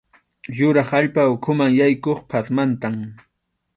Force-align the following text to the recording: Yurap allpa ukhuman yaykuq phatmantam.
Yurap 0.59 0.89
allpa 0.99 1.21
ukhuman 1.33 1.71
yaykuq 1.79 2.19
phatmantam. 2.31 2.95